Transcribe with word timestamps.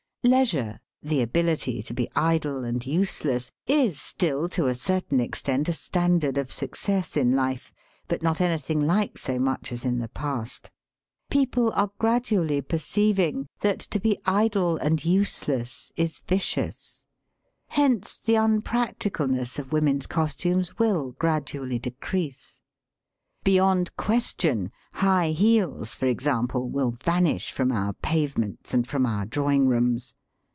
Leisure, 0.23 0.79
the 1.01 1.19
ability 1.19 1.81
to 1.81 1.95
be 1.95 2.07
idle 2.15 2.63
and 2.63 2.85
useless, 2.85 3.49
is 3.65 3.99
still 3.99 4.47
to 4.47 4.67
a 4.67 4.75
certain 4.75 5.19
extent 5.19 5.67
a 5.67 5.73
standard 5.73 6.37
of 6.37 6.51
success 6.51 7.17
in 7.17 7.31
life, 7.35 7.73
but 8.07 8.21
not 8.21 8.39
anything 8.39 8.79
like 8.79 9.17
so 9.17 9.39
much 9.39 9.71
as 9.71 9.83
in 9.83 9.97
the 9.97 10.07
past. 10.09 10.69
People 11.31 11.71
are 11.73 11.89
gradually 11.97 12.61
perceiving 12.61 13.47
that 13.61 13.79
to 13.79 13.99
be 13.99 14.19
idle 14.27 14.77
and 14.77 15.03
useless 15.03 15.91
is 15.95 16.19
vicious. 16.19 17.07
Hence 17.69 18.15
the 18.17 18.35
unprac 18.37 18.99
ticalness 18.99 19.57
of 19.57 19.71
women^s 19.71 20.07
costumes 20.07 20.77
will 20.77 21.13
gradually 21.13 21.79
de 21.79 21.89
crease. 21.89 22.59
Beyond 23.43 23.95
question 23.97 24.71
high 24.93 25.29
heels, 25.29 25.95
for 25.95 26.05
exam 26.05 26.47
ple, 26.47 26.69
will 26.69 26.91
vanish 26.91 27.51
from 27.51 27.71
our 27.71 27.93
pavements 27.93 28.71
and 28.71 28.87
from 28.87 29.03
our 29.07 29.25
drawing 29.25 29.65
rooms. 29.65 30.13